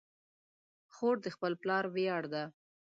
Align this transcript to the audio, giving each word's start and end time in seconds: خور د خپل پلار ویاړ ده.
خور 0.95 1.15
د 1.25 1.27
خپل 1.35 1.53
پلار 1.61 1.83
ویاړ 1.93 2.23
ده. 2.33 2.43